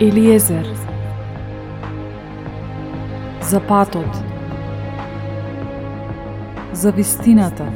Елиезер. 0.00 0.66
За 3.42 3.60
патот. 3.60 4.06
За 6.72 6.92
вистината. 6.92 7.72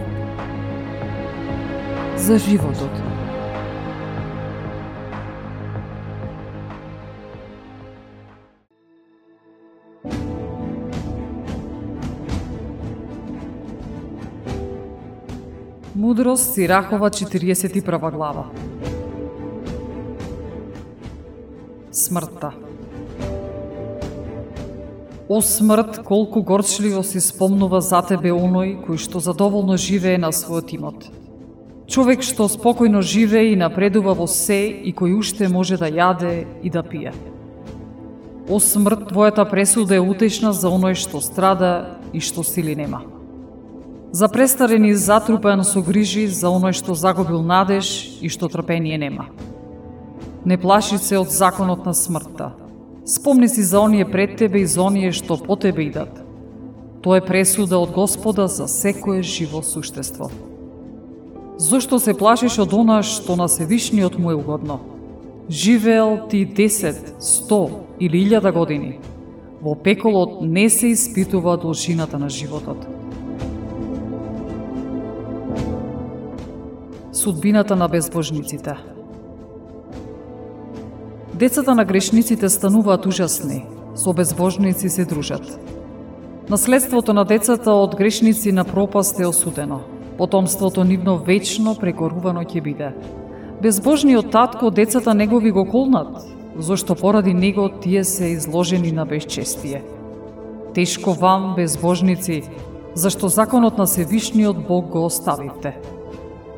За 2.16 2.38
животот. 2.38 2.90
Мудрост 15.94 16.54
Сирахова 16.54 17.10
41 17.10 18.10
глава. 18.12 18.46
Смртта 22.12 22.52
О 25.28 25.40
смрт, 25.40 25.98
колку 26.04 26.42
горчливо 26.42 27.02
си 27.02 27.20
спомнува 27.20 27.80
за 27.80 28.02
тебе 28.04 28.34
оној 28.36 28.74
кој 28.84 28.98
што 29.00 29.20
задоволно 29.24 29.78
живее 29.80 30.18
на 30.20 30.28
својот 30.28 30.74
имот. 30.76 31.06
Човек 31.88 32.20
што 32.20 32.50
спокојно 32.52 33.00
живее 33.00 33.54
и 33.54 33.56
напредува 33.56 34.12
во 34.12 34.26
се 34.28 34.68
и 34.68 34.92
кој 34.92 35.16
уште 35.16 35.48
може 35.48 35.78
да 35.80 35.88
јаде 35.88 36.44
и 36.60 36.68
да 36.68 36.82
пие. 36.82 37.14
О 38.44 38.60
смрт, 38.60 39.08
твојата 39.08 39.48
пресуда 39.48 39.96
е 39.96 40.04
утешна 40.04 40.52
за 40.52 40.68
оној 40.68 40.92
што 40.92 41.24
страда 41.24 41.96
и 42.12 42.20
што 42.20 42.44
сили 42.44 42.76
нема. 42.76 43.00
За 44.12 44.28
престарен 44.28 44.84
и 44.84 44.92
затрупан 44.92 45.64
со 45.64 45.80
грижи 45.80 46.26
за 46.28 46.52
оној 46.52 46.76
што 46.76 46.92
загубил 46.92 47.40
надеж 47.40 48.20
и 48.20 48.28
што 48.28 48.52
трпение 48.52 49.00
нема. 49.00 49.32
Не 50.46 50.56
плаши 50.56 50.98
се 50.98 51.18
од 51.22 51.30
законот 51.30 51.86
на 51.86 51.94
смртта. 51.94 52.50
Спомни 53.06 53.48
си 53.48 53.62
за 53.62 53.80
оние 53.80 54.04
пред 54.10 54.36
тебе 54.36 54.62
и 54.62 54.66
за 54.66 54.82
оние 54.82 55.12
што 55.12 55.38
по 55.38 55.56
тебе 55.56 55.86
идат. 55.86 56.18
Тоа 57.02 57.18
е 57.18 57.26
пресуда 57.26 57.78
од 57.78 57.94
Господа 57.94 58.48
за 58.50 58.66
секое 58.66 59.22
живо 59.22 59.62
суштество. 59.62 60.30
Зошто 61.58 61.98
се 61.98 62.14
плашиш 62.14 62.58
од 62.58 62.74
она 62.74 63.02
што 63.06 63.38
на 63.38 63.46
Севишниот 63.46 64.18
му 64.18 64.30
е 64.30 64.34
угодно? 64.34 64.80
Живеел 65.50 66.26
ти 66.30 66.46
10, 66.46 67.18
100 67.18 67.70
или 68.00 68.26
1000 68.26 68.52
години. 68.52 68.98
Во 69.62 69.74
пеколот 69.74 70.42
не 70.42 70.70
се 70.70 70.90
испитува 70.90 71.56
должината 71.56 72.18
на 72.18 72.28
животот. 72.28 72.86
Судбината 77.12 77.76
на 77.76 77.88
безбожниците– 77.88 78.74
Децата 81.34 81.74
на 81.74 81.84
грешниците 81.84 82.48
стануваат 82.48 83.06
ужасни, 83.06 83.64
со 83.94 84.12
безбожници 84.12 84.88
се 84.88 85.04
дружат. 85.04 85.60
Наследството 86.50 87.12
на 87.12 87.24
децата 87.24 87.72
од 87.72 87.96
грешници 87.96 88.52
на 88.52 88.64
пропаст 88.64 89.20
е 89.20 89.26
осудено. 89.26 89.80
Потомството 90.18 90.84
нивно 90.84 91.16
вечно 91.18 91.74
прекорувано 91.74 92.44
ќе 92.44 92.60
биде. 92.60 92.90
Безбожниот 93.62 94.30
татко 94.30 94.70
децата 94.70 95.14
негови 95.14 95.50
го 95.50 95.64
колнат, 95.64 96.20
зошто 96.58 96.94
поради 96.94 97.34
него 97.34 97.68
тие 97.80 98.04
се 98.04 98.26
изложени 98.26 98.92
на 98.92 99.06
безчестие. 99.06 99.82
Тешко 100.74 101.14
вам, 101.14 101.54
безбожници, 101.56 102.42
зашто 102.94 103.28
законот 103.28 103.78
на 103.78 103.86
Севишниот 103.86 104.66
Бог 104.68 104.86
го 104.86 105.04
оставивте. 105.04 105.78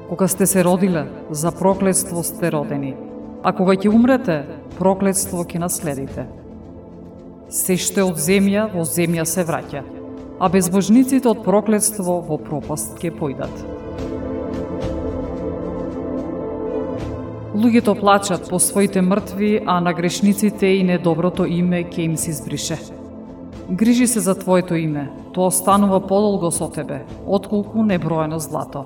Кога 0.09 0.29
сте 0.29 0.47
се 0.47 0.65
родиле, 0.65 1.07
за 1.31 1.53
проклетство 1.53 2.23
сте 2.23 2.53
родени– 2.53 2.95
а 3.45 3.53
кога 3.53 3.77
ќе 3.77 3.93
умрете, 3.93 4.39
проклетство 4.79 5.45
ќе 5.45 5.61
наследите. 5.61 6.25
Се 7.53 7.77
што 7.77 8.01
е 8.01 8.09
од 8.09 8.17
земја, 8.17 8.71
во 8.73 8.87
земја 8.89 9.27
се 9.29 9.45
враќа, 9.45 9.85
а 10.41 10.49
безбожниците 10.49 11.29
од 11.29 11.45
проклетство 11.45 12.23
во 12.25 12.41
пропаст 12.41 12.97
ќе 13.03 13.13
појдат. 13.21 13.53
Луѓето 17.55 17.95
плачат 18.01 18.49
по 18.51 18.59
своите 18.59 19.03
мртви, 19.05 19.61
а 19.67 19.79
на 19.81 19.93
грешниците 19.95 20.73
и 20.81 20.83
недоброто 20.83 21.45
име 21.47 21.85
ќе 21.85 22.09
им 22.09 22.17
се 22.17 22.33
избрише. 22.33 22.81
Грижи 23.71 24.07
се 24.07 24.21
за 24.21 24.35
Твоето 24.35 24.75
име, 24.75 25.11
тоа 25.33 25.53
останува 25.53 26.01
подолго 26.01 26.51
со 26.51 26.73
Тебе, 26.73 27.05
отколку 27.27 27.85
неброено 27.85 28.41
злато. 28.41 28.85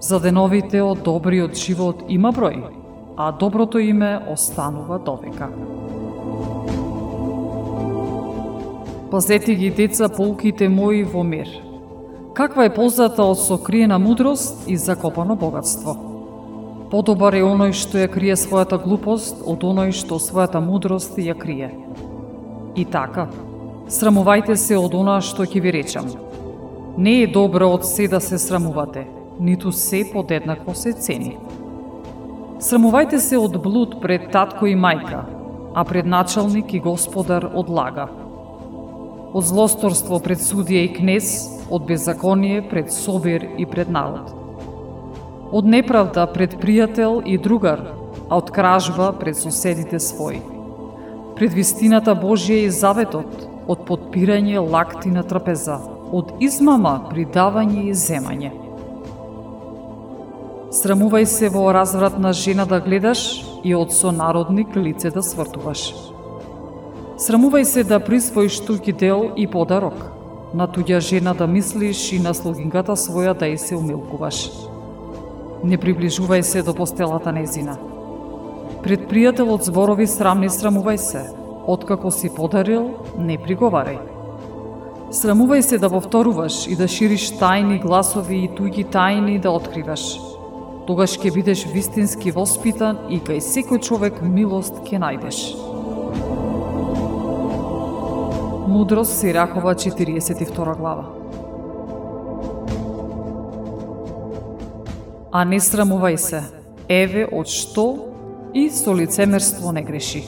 За 0.00 0.20
деновите 0.20 0.80
од 0.82 1.02
добриот 1.04 1.54
живот 1.54 2.06
има 2.08 2.32
број, 2.32 2.79
а 3.16 3.32
доброто 3.32 3.78
име 3.78 4.18
останува 4.32 4.98
довека. 4.98 5.48
Пазете 9.10 9.54
ги, 9.54 9.70
деца, 9.70 10.08
полките 10.08 10.68
мои 10.68 11.02
во 11.02 11.24
мир. 11.24 11.48
Каква 12.34 12.64
е 12.64 12.74
ползата 12.74 13.24
од 13.26 13.40
сокриена 13.42 13.98
мудрост 13.98 14.68
и 14.70 14.76
закопано 14.76 15.34
богатство? 15.36 15.96
Подобар 16.90 17.34
е 17.34 17.42
оној 17.42 17.74
што 17.74 17.98
ја 17.98 18.06
крие 18.10 18.36
својата 18.38 18.78
глупост 18.78 19.42
од 19.46 19.66
оној 19.66 19.90
што 19.94 20.18
својата 20.22 20.62
мудрост 20.62 21.18
ја 21.18 21.34
крие. 21.34 21.72
И 22.78 22.84
така, 22.84 23.26
срамувајте 23.90 24.54
се 24.54 24.78
од 24.78 24.94
она 24.94 25.18
што 25.20 25.42
ќе 25.42 25.60
ви 25.60 25.74
речам. 25.74 26.06
Не 26.98 27.22
е 27.22 27.26
добро 27.26 27.66
од 27.74 27.86
се 27.86 28.06
да 28.08 28.20
се 28.20 28.38
срамувате, 28.38 29.06
ниту 29.40 29.72
се 29.72 30.04
подеднакво 30.12 30.74
се 30.74 30.92
цени. 30.92 31.36
Срамувајте 32.60 33.16
се 33.24 33.38
од 33.40 33.54
блуд 33.64 33.94
пред 34.02 34.26
татко 34.34 34.66
и 34.68 34.74
мајка, 34.76 35.22
а 35.72 35.84
пред 35.88 36.04
началник 36.04 36.74
и 36.76 36.80
господар 36.84 37.46
од 37.56 37.70
лага. 37.72 38.04
Од 39.32 39.46
злосторство 39.48 40.18
пред 40.20 40.44
судија 40.44 40.82
и 40.84 40.90
кнез, 40.92 41.30
од 41.72 41.88
беззаконие 41.88 42.60
пред 42.68 42.92
собир 42.92 43.48
и 43.56 43.64
пред 43.64 43.88
народ. 43.88 44.28
Од 45.56 45.72
неправда 45.72 46.28
пред 46.28 46.60
пријател 46.60 47.22
и 47.24 47.40
другар, 47.40 47.80
а 48.28 48.36
од 48.36 48.52
кражба 48.52 49.14
пред 49.16 49.40
соседите 49.40 49.96
своји. 49.96 50.44
Пред 51.40 51.56
вистината 51.56 52.12
Божија 52.12 52.66
и 52.66 52.74
заветот, 52.84 53.46
од 53.72 53.88
подпирање 53.88 54.60
лакти 54.60 55.08
на 55.08 55.24
трапеза, 55.24 55.80
од 56.12 56.36
измама 56.44 56.98
при 57.08 57.24
давање 57.24 57.88
и 57.88 57.96
земање 57.96 58.52
Срамувај 60.70 61.24
се 61.26 61.48
во 61.50 61.72
развратна 61.74 62.30
жена 62.30 62.62
да 62.62 62.76
гледаш 62.78 63.20
и 63.66 63.72
од 63.74 63.90
сонародник 63.90 64.76
лице 64.78 65.10
да 65.10 65.18
свртуваш. 65.18 65.80
Срамувај 67.18 67.66
се 67.66 67.82
да 67.82 67.98
присвоиш 67.98 68.60
туѓи 68.68 68.94
дел 69.00 69.24
и 69.34 69.48
подарок, 69.50 69.98
на 70.54 70.68
туѓа 70.70 71.00
жена 71.02 71.34
да 71.34 71.50
мислиш 71.50 72.04
и 72.14 72.20
на 72.22 72.30
слугингата 72.38 72.94
своја 72.94 73.34
да 73.34 73.50
ја 73.50 73.58
се 73.58 73.74
умилкуваш. 73.80 74.38
Не 75.66 75.74
приближувај 75.74 76.46
се 76.46 76.62
до 76.62 76.70
постелата 76.70 77.34
незина. 77.34 77.74
Пред 78.86 79.10
пријателот 79.10 79.66
зборови 79.66 80.06
срамни 80.06 80.46
срамувај 80.46 81.02
се, 81.02 81.26
откако 81.66 82.14
си 82.14 82.30
подарил, 82.30 82.92
не 83.18 83.42
приговарај. 83.42 83.98
Срамувај 85.10 85.66
се 85.66 85.82
да 85.82 85.90
повторуваш 85.90 86.68
и 86.70 86.78
да 86.78 86.86
шириш 86.86 87.32
тајни 87.42 87.82
гласови 87.82 88.44
и 88.46 88.54
туѓи 88.54 88.86
тајни 88.86 89.40
да 89.42 89.50
откриваш– 89.50 90.14
тогаш 90.90 91.12
ќе 91.22 91.30
бидеш 91.30 91.60
вистински 91.70 92.32
воспитан 92.34 92.96
и 93.14 93.20
кај 93.22 93.38
секој 93.46 93.78
човек 93.86 94.16
милост 94.26 94.80
ќе 94.88 94.98
најдеш. 94.98 95.36
Мудрост 98.66 99.20
Сиракова 99.20 99.76
42 99.78 100.74
глава 100.80 101.04
А 105.30 105.44
не 105.44 105.60
срамувај 105.62 106.18
се, 106.18 106.42
еве 106.88 107.22
од 107.22 107.46
што 107.46 107.86
и 108.54 108.66
со 108.74 108.90
лицемерство 108.90 109.70
не 109.70 109.86
греши. 109.86 110.24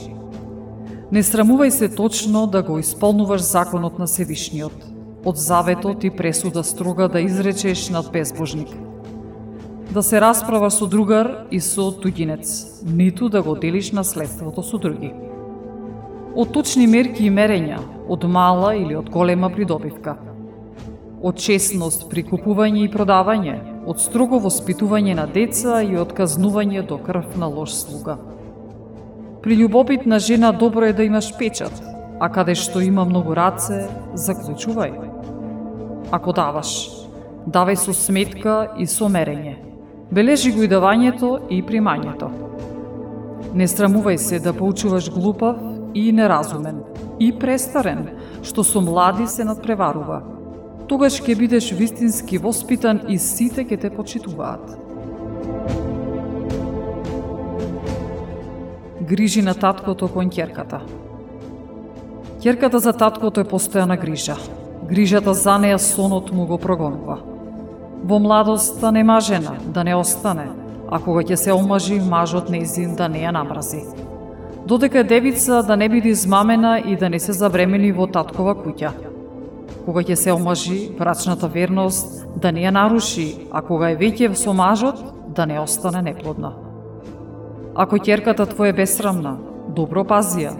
Не 1.11 1.25
срамувај 1.27 1.75
се 1.75 1.91
точно 1.91 2.45
да 2.47 2.63
го 2.63 2.79
исполнуваш 2.79 3.43
законот 3.43 3.99
на 3.99 4.07
Севишниот, 4.07 4.79
од 5.27 5.35
заветот 5.35 6.07
и 6.07 6.09
пресуда 6.09 6.63
строга 6.63 7.11
да 7.11 7.19
изречеш 7.19 7.89
над 7.89 8.15
безбожник– 8.15 8.71
да 9.93 10.03
се 10.03 10.21
расправа 10.21 10.71
со 10.73 10.87
другар 10.89 11.27
и 11.53 11.59
со 11.61 11.91
туѓинец, 11.93 12.81
ниту 12.81 13.29
да 13.29 13.43
го 13.45 13.53
делиш 13.53 13.91
наследството 13.93 14.63
со 14.65 14.77
други. 14.81 15.11
Од 16.33 16.49
точни 16.49 16.87
мерки 16.89 17.27
и 17.27 17.29
мерења, 17.29 17.77
од 18.09 18.23
мала 18.25 18.71
или 18.73 18.95
од 18.97 19.11
голема 19.13 19.51
придобивка. 19.53 20.15
Од 21.21 21.37
честност 21.37 22.07
при 22.09 22.23
купување 22.25 22.87
и 22.87 22.89
продавање, 22.89 23.59
од 23.85 24.01
строго 24.01 24.39
воспитување 24.41 25.13
на 25.19 25.27
деца 25.29 25.83
и 25.85 25.93
од 26.01 26.15
казнување 26.17 26.81
до 26.89 26.97
крв 26.97 27.37
на 27.37 27.47
лош 27.47 27.75
слуга. 27.83 28.17
При 29.43 29.59
љубопитна 29.59 30.17
жена 30.19 30.51
добро 30.51 30.89
е 30.89 30.95
да 30.97 31.05
имаш 31.05 31.29
печат, 31.37 31.83
а 32.19 32.31
каде 32.33 32.55
што 32.55 32.81
има 32.81 33.05
многу 33.05 33.37
раце, 33.37 33.85
заклучувај. 34.15 34.97
Ако 36.09 36.33
даваш, 36.33 36.73
давај 37.45 37.77
со 37.77 37.93
сметка 37.93 38.73
и 38.79 38.87
со 38.87 39.05
мерење 39.05 39.72
Бележи 40.11 40.51
го 40.51 40.63
и 40.63 40.67
давањето 40.67 41.37
и 41.49 41.63
примањето. 41.63 42.29
Не 43.53 43.67
срамувај 43.67 44.17
се 44.17 44.39
да 44.39 44.53
поучуваш 44.53 45.09
глупав 45.13 45.57
и 45.93 46.11
неразумен, 46.11 46.81
и 47.19 47.31
престарен, 47.31 48.09
што 48.43 48.63
со 48.63 48.81
млади 48.81 49.27
се 49.27 49.45
надпреварува. 49.45 50.21
Тогаш 50.87 51.21
ќе 51.21 51.37
бидеш 51.37 51.71
вистински 51.71 52.37
воспитан 52.37 53.01
и 53.07 53.17
сите 53.17 53.63
ќе 53.63 53.79
те 53.79 53.89
почитуваат. 53.89 54.77
Грижи 59.01 59.41
на 59.41 59.53
таткото 59.53 60.07
кон 60.07 60.29
ќерката. 60.29 60.81
Ќерката 62.43 62.77
за 62.83 62.93
таткото 62.93 63.41
е 63.41 63.47
постојана 63.47 63.99
грижа. 63.99 64.35
Грижата 64.89 65.33
за 65.33 65.55
неја 65.59 65.77
сонот 65.79 66.31
му 66.31 66.45
го 66.45 66.57
прогонува. 66.57 67.32
Во 68.03 68.19
младоста 68.19 68.91
нема 68.91 69.19
жена 69.21 69.55
да 69.65 69.83
не 69.83 69.95
остане, 69.95 70.49
а 70.91 70.99
кога 70.99 71.21
ќе 71.23 71.35
се 71.39 71.53
омажи, 71.55 72.01
мажот 72.03 72.49
неизин 72.51 72.97
да 72.99 73.07
не 73.07 73.23
ја 73.23 73.31
намрази. 73.31 73.85
Додека 74.67 74.99
е 74.99 75.03
девица 75.03 75.63
да 75.63 75.77
не 75.77 75.87
биде 75.89 76.09
измамена 76.09 76.81
и 76.85 76.95
да 76.95 77.09
не 77.09 77.19
се 77.19 77.31
забремени 77.31 77.93
во 77.95 78.07
таткова 78.07 78.55
куќа. 78.59 78.91
Кога 79.85 80.03
ќе 80.03 80.19
се 80.19 80.35
омажи, 80.35 80.91
брачната 80.99 81.47
верност 81.47 82.27
да 82.35 82.51
не 82.51 82.67
ја 82.67 82.75
наруши, 82.75 83.47
а 83.51 83.61
кога 83.63 83.89
е 83.91 83.97
веќе 83.97 84.33
со 84.35 84.51
мажот, 84.51 84.99
да 85.31 85.45
не 85.45 85.59
остане 85.59 86.01
неплодна. 86.01 86.53
Ако 87.75 87.97
ќерката 87.97 88.51
твоја 88.51 88.75
е 88.75 88.79
бесрамна, 88.83 89.37
добро 89.75 90.03
пази 90.03 90.49
ја. 90.49 90.53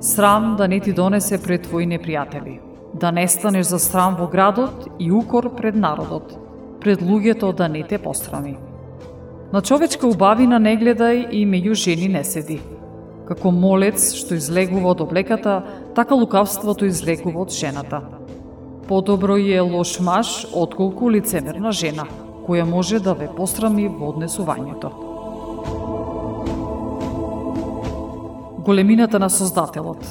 Срам 0.00 0.56
да 0.58 0.66
не 0.68 0.80
ти 0.80 0.92
донесе 0.92 1.38
пред 1.38 1.70
твои 1.70 1.86
непријатели. 1.86 2.58
Да 2.94 3.12
не 3.12 3.28
станеш 3.28 3.66
за 3.66 3.78
срам 3.78 4.16
во 4.18 4.26
градот 4.26 4.90
и 4.98 5.12
укор 5.12 5.54
пред 5.54 5.74
народот. 5.74 6.49
Пред 6.80 7.02
луѓето 7.02 7.52
да 7.54 7.68
не 7.68 7.82
те 7.82 7.98
посрами. 7.98 8.56
На 9.52 9.60
човечка 9.60 10.06
убавина 10.06 10.58
не 10.58 10.76
гледај 10.78 11.26
и 11.30 11.42
меѓу 11.44 11.74
жени 11.74 12.08
не 12.08 12.22
седи. 12.24 12.60
Како 13.28 13.50
молец 13.50 14.14
што 14.14 14.38
излегува 14.38 14.94
од 14.94 15.02
облеката, 15.04 15.60
така 15.94 16.14
лукавството 16.14 16.86
излегува 16.86 17.42
од 17.42 17.52
жената. 17.52 18.00
Подобро 18.88 19.36
е 19.36 19.60
лош 19.60 20.00
маж 20.00 20.46
отколку 20.54 21.10
лицемерна 21.10 21.72
жена, 21.72 22.06
која 22.46 22.64
може 22.64 22.98
да 22.98 23.14
ве 23.14 23.28
посрами 23.28 23.88
во 23.88 24.14
однесувањето. 24.14 24.90
Големината 28.64 29.18
на 29.18 29.28
Создателот 29.30 30.04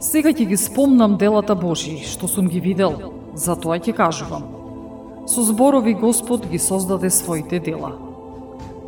Сега 0.00 0.30
ќе 0.30 0.46
ги 0.46 0.56
спомнам 0.56 1.16
делата 1.18 1.54
Божии, 1.54 2.00
што 2.06 2.28
сум 2.28 2.48
ги 2.48 2.60
видел, 2.60 3.17
затоа 3.38 3.78
ќе 3.78 3.96
кажувам– 3.96 4.54
Со 5.28 5.42
зборови 5.42 5.94
Господ 5.94 6.46
ги 6.46 6.58
создаде 6.58 7.10
своите 7.10 7.58
дела. 7.60 7.92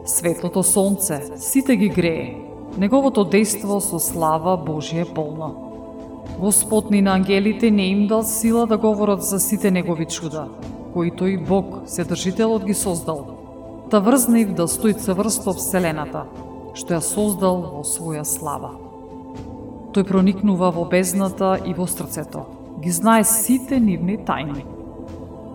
Светлото 0.06 0.62
сонце 0.62 1.20
сите 1.36 1.76
ги 1.76 1.88
грее, 1.88 2.40
неговото 2.80 3.26
дејство 3.28 3.76
со 3.84 4.00
слава 4.00 4.56
Божие 4.56 5.04
полно. 5.04 5.50
Господ 6.38 6.90
ни 6.90 7.02
на 7.02 7.12
ангелите 7.20 7.70
не 7.70 7.90
им 7.90 8.06
дал 8.06 8.22
сила 8.22 8.66
да 8.66 8.78
говорат 8.78 9.22
за 9.22 9.40
сите 9.40 9.70
негови 9.70 10.06
чуда, 10.06 10.48
кои 10.94 11.12
тој 11.12 11.44
Бог, 11.44 11.84
Седржителот 11.86 12.64
ги 12.64 12.74
создал, 12.74 13.36
Та 13.90 14.00
врзнив 14.00 14.54
да 14.54 14.68
стои 14.68 14.94
цврсто 14.94 15.52
Вселената, 15.52 16.24
што 16.72 16.96
ја 16.96 17.04
создал 17.04 17.60
во 17.68 17.84
своја 17.84 18.24
слава. 18.24 18.72
Тој 19.92 20.08
проникнува 20.08 20.72
во 20.72 20.88
бездната 20.88 21.60
и 21.66 21.74
во 21.74 21.84
срцето, 21.84 22.46
ги 22.80 22.90
знае 22.90 23.24
сите 23.24 23.80
нивни 23.80 24.18
тајни 24.18 24.64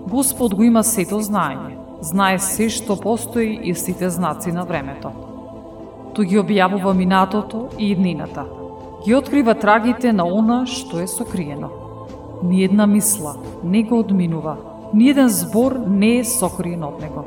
Господ 0.07 0.54
го 0.54 0.63
има 0.63 0.83
сето 0.86 1.18
знаење, 1.18 1.72
знае 2.06 2.38
се 2.39 2.68
што 2.69 2.94
постои 3.01 3.56
и 3.66 3.74
сите 3.74 4.10
знаци 4.13 4.51
на 4.54 4.62
времето. 4.69 5.10
Тој 6.13 6.27
ги 6.30 6.38
објавува 6.38 6.94
минатото 6.94 7.63
и 7.80 7.89
иднината. 7.95 8.45
Ги 9.06 9.16
открива 9.18 9.56
трагите 9.57 10.13
на 10.13 10.27
она 10.30 10.60
што 10.69 11.01
е 11.01 11.07
сокриено. 11.07 11.72
Ниедна 12.44 12.86
мисла 12.86 13.33
не 13.63 13.81
го 13.83 14.00
одминува, 14.00 14.57
ниеден 14.94 15.30
збор 15.30 15.80
не 15.88 16.19
е 16.19 16.24
сокриен 16.24 16.83
од 16.86 17.01
него. 17.01 17.25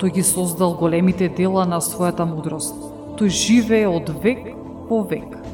Тој 0.00 0.12
ги 0.12 0.22
создал 0.24 0.72
големите 0.80 1.28
дела 1.28 1.66
на 1.68 1.84
својата 1.84 2.24
мудрост. 2.24 2.80
Тој 3.20 3.28
живее 3.28 3.92
од 3.92 4.08
век 4.24 4.54
по 4.88 5.02
век. 5.04 5.45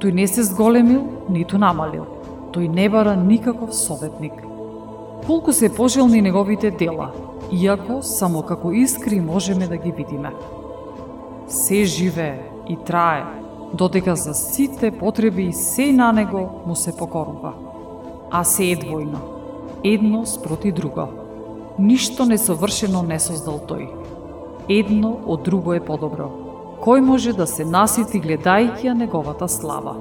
Тој 0.00 0.14
не 0.16 0.24
се 0.24 0.42
зголемил, 0.48 1.02
ниту 1.28 1.58
намалил. 1.60 2.06
Тој 2.56 2.70
не 2.72 2.88
бара 2.88 3.12
никаков 3.20 3.74
советник. 3.76 4.32
Колку 5.26 5.52
се 5.52 5.68
пожелни 5.68 6.22
неговите 6.24 6.70
дела, 6.70 7.10
иако 7.52 8.00
само 8.02 8.40
како 8.42 8.72
искри 8.72 9.20
можеме 9.20 9.68
да 9.68 9.76
ги 9.76 9.92
видиме. 9.92 10.32
Се 11.48 11.84
живее 11.84 12.48
и 12.68 12.76
трае, 12.76 13.26
додека 13.74 14.16
за 14.16 14.34
сите 14.34 14.90
потреби 14.90 15.44
и 15.44 15.52
се 15.52 15.92
на 15.92 16.12
него 16.12 16.48
му 16.66 16.74
се 16.76 16.96
покорува. 16.96 17.52
А 18.30 18.44
се 18.44 18.72
е 18.72 18.76
двојно, 18.80 19.20
едно 19.84 20.24
спроти 20.26 20.72
друго. 20.72 21.08
Ништо 21.78 22.24
несовршено 22.24 23.02
не 23.02 23.20
создал 23.20 23.60
тој. 23.68 23.90
Едно 24.68 25.18
од 25.26 25.44
друго 25.44 25.74
е 25.74 25.84
подобро 25.84 26.39
кој 26.80 27.00
може 27.04 27.32
да 27.36 27.44
се 27.46 27.64
насити 27.68 28.20
гледајќи 28.20 28.88
ја 28.88 28.94
неговата 28.96 29.48
слава. 29.48 29.92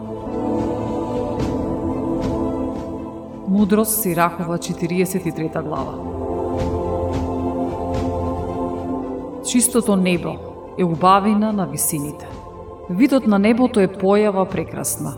Мудрост 3.48 4.02
Сирахова 4.02 4.58
43 4.58 5.64
глава. 5.64 5.96
Чистото 9.44 9.96
небо 9.96 10.36
е 10.78 10.84
убавина 10.84 11.52
на 11.54 11.66
висините. 11.68 12.28
Видот 12.90 13.28
на 13.28 13.40
небото 13.40 13.80
е 13.80 13.88
појава 13.88 14.46
прекрасна. 14.50 15.14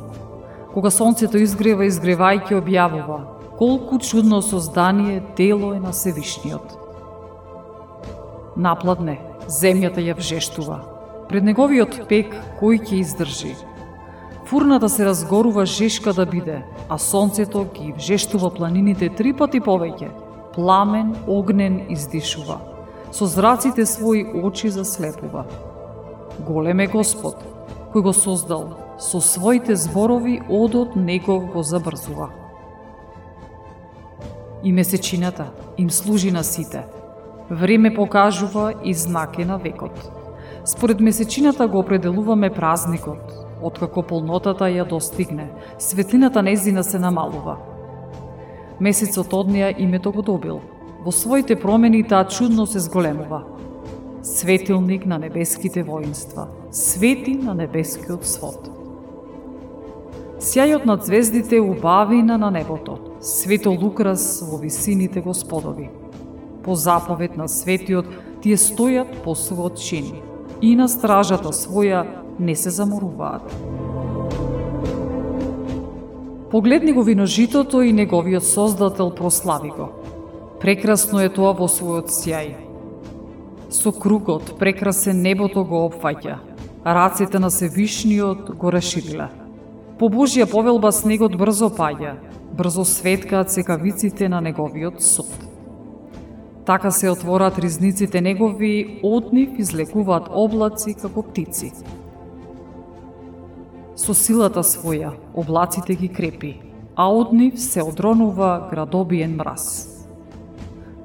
Кога 0.74 0.90
сонцето 0.90 1.38
изгрева, 1.38 1.86
изгревајќи 1.86 2.58
објавува 2.58 3.20
колку 3.62 4.00
чудно 4.00 4.42
создание 4.42 5.22
дело 5.38 5.74
е 5.74 5.80
на 5.80 5.94
Севишниот. 5.94 6.74
Напладне, 8.58 9.20
земјата 9.46 10.02
ја 10.02 10.18
вжештува, 10.18 10.80
пред 11.32 11.48
неговиот 11.48 12.10
пек 12.10 12.34
кој 12.60 12.82
ќе 12.84 12.98
издржи. 13.00 13.54
Фурната 14.52 14.90
се 14.92 15.06
разгорува 15.08 15.64
жешка 15.66 16.12
да 16.14 16.26
биде, 16.26 16.58
а 16.90 16.98
сонцето 16.98 17.64
ги 17.72 17.94
вжештува 17.96 18.50
планините 18.52 19.08
три 19.10 19.32
пати 19.34 19.62
повеќе. 19.64 20.10
Пламен, 20.56 21.16
огнен 21.28 21.86
издишува. 21.88 22.60
Со 23.16 23.26
зраците 23.32 23.88
своји 23.88 24.28
очи 24.44 24.68
заслепува. 24.68 25.46
Голем 26.44 26.84
е 26.84 26.92
Господ, 26.92 27.40
кој 27.96 28.04
го 28.04 28.14
создал, 28.14 28.76
со 29.00 29.24
своите 29.24 29.76
зборови 29.76 30.42
одот 30.50 30.96
негов 30.96 31.48
го 31.54 31.64
забрзува. 31.64 32.28
И 34.64 34.72
месечината 34.72 35.52
им 35.78 35.90
служи 35.90 36.32
на 36.32 36.44
сите. 36.44 36.84
Време 37.50 37.94
покажува 37.96 38.74
и 38.84 38.94
знаке 38.94 39.46
на 39.46 39.58
векот. 39.58 40.21
Според 40.66 41.00
месечината 41.00 41.68
го 41.68 41.80
определуваме 41.80 42.50
празникот, 42.50 43.34
откако 43.62 44.04
полнотата 44.04 44.70
ја 44.70 44.86
достигне, 44.90 45.50
светлината 45.80 46.42
незина 46.42 46.84
се 46.84 47.00
намалува. 47.00 47.58
Месецот 48.80 49.34
од 49.34 49.50
неја 49.50 49.74
името 49.78 50.12
го 50.12 50.22
добил. 50.22 50.62
Во 51.02 51.12
своите 51.12 51.56
промени 51.56 52.04
таа 52.04 52.28
чудно 52.30 52.68
се 52.68 52.80
зголемува. 52.80 53.42
Светилник 54.22 55.06
на 55.06 55.18
небеските 55.18 55.84
воинства, 55.84 56.48
свети 56.72 57.34
на 57.34 57.58
небескиот 57.58 58.26
свод. 58.26 58.70
Сјајот 60.38 60.86
на 60.86 60.98
звездите 61.02 61.60
убавина 61.62 62.38
на 62.38 62.52
небото, 62.52 63.00
светол 63.22 63.82
украс 63.86 64.42
во 64.46 64.58
висините 64.58 65.22
господови. 65.22 65.90
По 66.64 66.76
заповед 66.76 67.38
на 67.38 67.50
светиот 67.50 68.06
тие 68.42 68.58
стојат 68.58 69.24
по 69.26 69.34
својот 69.34 69.82
чини 69.82 70.31
и 70.62 70.76
на 70.76 70.88
стражата 70.90 71.50
своја 71.50 72.06
не 72.40 72.56
се 72.56 72.70
заморуваат. 72.70 73.50
Погледни 76.52 76.92
го 76.92 77.04
виножитото 77.04 77.82
и 77.82 77.94
неговиот 77.94 78.44
создател 78.44 79.12
прослави 79.16 79.70
го. 79.70 79.90
Прекрасно 80.60 81.22
е 81.22 81.30
тоа 81.30 81.54
во 81.58 81.66
својот 81.72 82.12
сјај. 82.12 82.50
Со 83.72 83.92
кругот 83.92 84.60
прекрасен 84.60 85.22
небото 85.24 85.64
го 85.64 85.88
опфаќа, 85.88 86.36
рацете 86.86 87.40
на 87.40 87.50
Севишниот 87.50 88.52
го 88.56 88.72
расширила. 88.72 89.30
По 89.98 90.10
Божја 90.10 90.46
повелба 90.50 90.92
снегот 90.92 91.38
брзо 91.38 91.70
паѓа, 91.70 92.18
брзо 92.58 92.84
светкаат 92.86 93.52
секавиците 93.52 94.30
на 94.30 94.42
неговиот 94.42 95.02
суд. 95.02 95.51
Така 96.66 96.92
се 96.92 97.10
отворат 97.10 97.60
ризниците 97.60 98.22
негови, 98.22 99.00
од 99.04 99.34
нив 99.34 99.58
излекуваат 99.60 100.30
облаци 100.30 100.94
како 100.94 101.24
птици. 101.26 101.72
Со 103.98 104.14
силата 104.14 104.62
своја 104.62 105.16
облаците 105.34 105.96
ги 105.98 106.10
крепи, 106.10 106.54
а 106.96 107.10
од 107.10 107.34
нив 107.34 107.58
се 107.60 107.82
одронува 107.82 108.68
градобиен 108.70 109.34
мраз. 109.42 109.66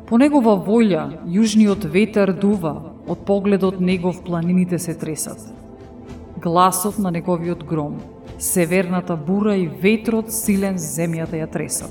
По 0.06 0.20
негова 0.20 0.58
волја, 0.60 1.08
јужниот 1.24 1.88
ветер 1.90 2.34
дува, 2.36 2.92
од 3.08 3.24
погледот 3.24 3.80
негов 3.80 4.20
планините 4.22 4.78
се 4.78 4.94
тресат. 4.94 5.40
Гласот 6.42 6.98
на 6.98 7.10
неговиот 7.10 7.64
гром, 7.64 7.98
северната 8.38 9.16
бура 9.16 9.56
и 9.56 9.66
ветрот 9.66 10.30
силен 10.30 10.76
земјата 10.76 11.40
ја 11.40 11.48
тресат. 11.50 11.90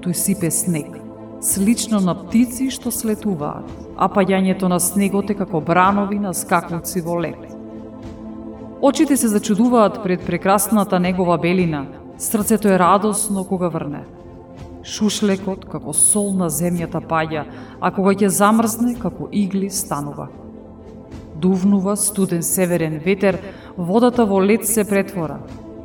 Тој 0.00 0.12
сипе 0.12 0.50
снег, 0.50 1.03
слично 1.44 2.00
на 2.00 2.14
птици 2.16 2.70
што 2.72 2.88
слетуваат, 2.88 3.68
а 4.00 4.08
паѓањето 4.08 4.70
на 4.72 4.78
снегот 4.80 5.30
е 5.30 5.36
како 5.36 5.60
бранови 5.60 6.16
на 6.18 6.32
скакуци 6.32 7.02
во 7.04 7.18
лет. 7.20 7.42
Очите 8.80 9.16
се 9.16 9.28
зачудуваат 9.28 10.02
пред 10.02 10.24
прекрасната 10.24 11.00
негова 11.00 11.36
белина, 11.38 11.86
срцето 12.18 12.68
е 12.68 12.78
радосно 12.78 13.44
кога 13.44 13.68
врне. 13.68 14.04
Шушлекот 14.84 15.68
како 15.68 15.92
сол 15.92 16.32
на 16.32 16.48
земјата 16.48 17.00
паѓа, 17.00 17.44
а 17.80 17.92
кога 17.92 18.16
ќе 18.16 18.32
замрзне 18.32 18.96
како 18.96 19.28
игли 19.32 19.70
станува. 19.70 20.28
Дувнува 21.36 21.96
студен 21.96 22.42
северен 22.42 22.98
ветер, 23.04 23.38
водата 23.76 24.24
во 24.24 24.40
лед 24.40 24.66
се 24.66 24.84
претвора. 24.84 25.38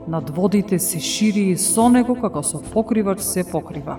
Над 0.07 0.29
водите 0.29 0.79
се 0.79 0.99
шири 0.99 1.51
и 1.51 1.57
со 1.57 1.89
него 1.89 2.15
како 2.15 2.43
со 2.43 2.63
покривач 2.73 3.19
се 3.19 3.43
покрива. 3.43 3.97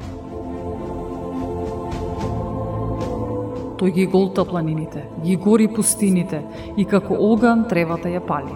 Тој 3.81 3.95
ги 3.97 4.05
голта 4.13 4.45
планините, 4.45 5.07
ги 5.25 5.39
гори 5.41 5.65
пустините 5.73 6.43
и 6.77 6.85
како 6.85 7.17
оган 7.17 7.63
тревата 7.65 8.11
ја 8.13 8.21
пали. 8.21 8.53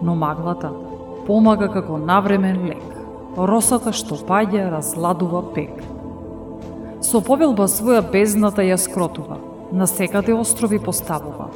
Но 0.00 0.14
маглата 0.16 0.70
помага 1.26 1.66
како 1.68 1.98
навремен 2.00 2.62
лек. 2.64 2.86
Росата 3.36 3.92
што 3.92 4.16
паѓа 4.16 4.70
разладува 4.72 5.42
пек. 5.52 5.82
Со 7.04 7.20
повелба 7.20 7.66
своја 7.68 8.00
бездната 8.14 8.64
ја 8.64 8.78
скротува, 8.80 9.36
на 9.72 9.86
секаде 9.86 10.32
острови 10.32 10.78
поставува. 10.80 11.50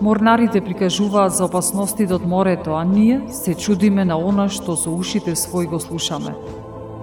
Морнарите 0.00 0.60
прикажуваат 0.60 1.34
за 1.34 1.48
опасностите 1.50 2.14
од 2.14 2.22
морето, 2.22 2.76
а 2.78 2.84
ние 2.84 3.24
се 3.28 3.54
чудиме 3.54 4.04
на 4.04 4.14
она 4.14 4.46
што 4.46 4.76
со 4.78 4.94
ушите 4.94 5.34
свој 5.34 5.66
го 5.74 5.82
слушаме. 5.82 6.36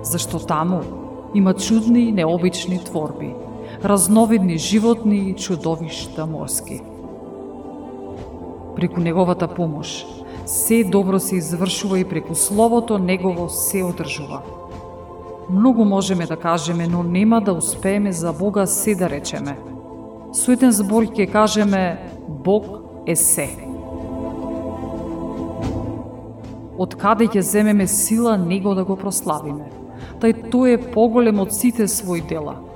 Зашто 0.03 0.39
таму 0.39 0.79
има 1.33 1.53
чудни 1.53 2.07
и 2.07 2.11
необични 2.11 2.79
творби– 2.79 3.35
разновидни 3.83 4.57
животни 4.57 5.29
и 5.29 5.33
чудовишта 5.33 6.25
морски. 6.25 6.81
Преку 8.75 8.99
неговата 8.99 9.47
помош, 9.47 10.05
се 10.45 10.83
добро 10.83 11.19
се 11.19 11.35
извршува 11.35 11.99
и 11.99 12.05
преку 12.05 12.35
словото 12.35 12.97
негово 12.97 13.49
се 13.49 13.83
одржува. 13.83 14.41
Многу 15.49 15.85
можеме 15.85 16.25
да 16.25 16.37
кажеме, 16.37 16.87
но 16.87 17.03
нема 17.03 17.41
да 17.41 17.53
успееме 17.53 18.11
за 18.11 18.33
Бога 18.33 18.65
се 18.65 18.95
да 18.95 19.09
речеме. 19.09 19.57
Суетен 20.33 20.71
збор 20.71 21.07
ќе 21.07 21.31
кажеме 21.31 22.11
Бог 22.27 22.65
е 23.07 23.15
се. 23.15 23.47
Од 26.77 26.93
каде 26.99 27.25
ќе 27.31 27.39
земеме 27.39 27.87
сила 27.87 28.37
него 28.37 28.75
да 28.75 28.83
го 28.83 28.99
прославиме? 28.99 29.71
Тај 30.21 30.51
тој 30.51 30.75
е 30.75 30.83
поголем 30.91 31.39
од 31.39 31.55
сите 31.55 31.87
своји 31.87 32.27
дела– 32.27 32.59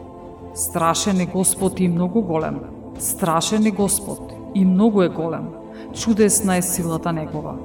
Страшен 0.53 1.20
е 1.20 1.25
Господ 1.25 1.79
и 1.79 1.88
многу 1.88 2.22
голем. 2.22 2.60
Страшен 3.00 3.65
е 3.65 3.72
Господ 3.72 4.34
и 4.55 4.65
многу 4.65 5.01
е 5.01 5.10
голем. 5.10 5.48
Чудесна 5.93 6.58
е 6.58 6.62
силата 6.62 7.12
Негова. 7.12 7.55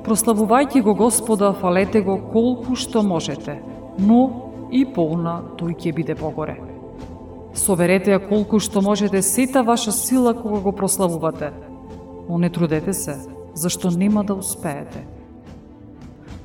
Прославувајќи 0.00 0.80
го 0.82 0.94
Господа, 0.94 1.52
фалете 1.52 2.00
го 2.00 2.16
колку 2.32 2.74
што 2.74 3.02
можете, 3.04 3.60
но 3.98 4.48
и 4.72 4.86
полна 4.88 5.42
тој 5.60 5.76
ќе 5.76 5.92
биде 5.92 6.16
погоре. 6.16 6.56
Соверете 7.52 8.16
ја 8.16 8.22
колку 8.24 8.62
што 8.64 8.80
можете 8.80 9.20
сета 9.22 9.62
ваша 9.62 9.92
сила 9.92 10.32
кога 10.32 10.60
го 10.64 10.72
прославувате, 10.72 11.52
но 12.28 12.38
не 12.38 12.50
трудете 12.50 12.92
се, 12.92 13.20
зашто 13.54 13.90
нема 13.90 14.24
да 14.24 14.34
успеете. 14.40 15.04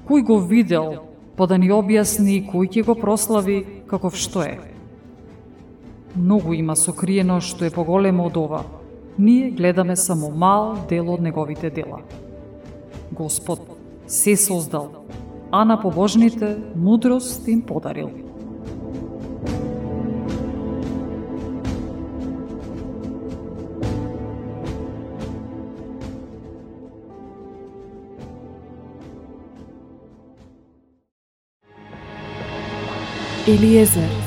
Кој 0.03 0.23
го 0.23 0.39
видел, 0.39 1.07
па 1.39 1.47
да 1.47 1.55
ни 1.57 1.71
објасни 1.71 2.43
кој 2.43 2.67
ќе 2.67 2.85
го 2.85 2.99
прослави 2.99 3.85
каков 3.87 4.19
што 4.19 4.43
е. 4.43 4.74
Многу 6.15 6.53
има 6.53 6.75
сокриено 6.75 7.41
што 7.43 7.65
е 7.67 7.73
поголемо 7.75 8.29
од 8.29 8.37
ова. 8.39 8.61
Ние 9.19 9.49
гледаме 9.51 9.95
само 9.95 10.29
мал 10.31 10.77
дел 10.89 11.11
од 11.11 11.21
неговите 11.21 11.69
дела. 11.69 11.99
Господ 13.11 13.59
се 14.07 14.35
создал, 14.37 14.87
а 15.51 15.65
на 15.65 15.81
побожните 15.81 16.57
мудрост 16.75 17.47
им 17.47 17.61
подарил. 17.61 18.09
Елиезер 33.47 34.24